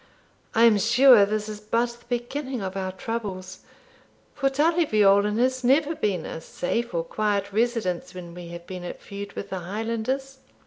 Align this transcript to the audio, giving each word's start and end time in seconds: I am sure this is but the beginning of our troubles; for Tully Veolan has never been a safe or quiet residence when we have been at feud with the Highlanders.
I 0.55 0.63
am 0.63 0.79
sure 0.79 1.27
this 1.27 1.47
is 1.47 1.59
but 1.59 1.89
the 1.91 2.05
beginning 2.09 2.59
of 2.59 2.75
our 2.75 2.91
troubles; 2.91 3.59
for 4.33 4.49
Tully 4.49 4.83
Veolan 4.83 5.37
has 5.37 5.63
never 5.63 5.93
been 5.93 6.25
a 6.25 6.41
safe 6.41 6.91
or 6.95 7.03
quiet 7.03 7.53
residence 7.53 8.15
when 8.15 8.33
we 8.33 8.47
have 8.47 8.65
been 8.65 8.83
at 8.83 8.99
feud 8.99 9.33
with 9.33 9.51
the 9.51 9.59
Highlanders. 9.59 10.39